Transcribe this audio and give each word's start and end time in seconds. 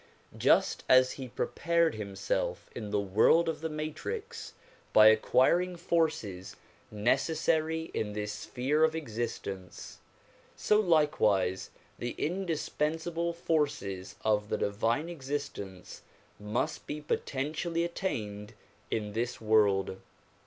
Just 0.35 0.83
as 0.89 1.11
he 1.11 1.27
prepared 1.27 1.93
himself 1.93 2.71
in 2.73 2.89
the 2.89 2.99
world 2.99 3.47
of 3.47 3.61
the 3.61 3.69
matrix 3.69 4.55
by 4.93 5.09
acquiring 5.09 5.75
forces 5.75 6.55
necessary 6.89 7.91
in 7.93 8.13
this 8.13 8.33
sphere 8.33 8.83
of 8.83 8.95
existence, 8.95 9.99
so 10.55 10.79
likewise 10.79 11.69
the 11.99 12.15
indispensable 12.17 13.31
forces 13.31 14.15
of 14.25 14.49
the 14.49 14.57
divine 14.57 15.07
existence 15.07 16.01
must 16.39 16.87
be 16.87 16.99
potentially 16.99 17.83
attained 17.83 18.55
in 18.89 19.13
this 19.13 19.39
world. 19.39 19.97